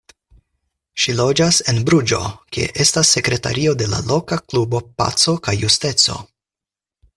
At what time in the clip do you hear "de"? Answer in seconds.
3.83-3.91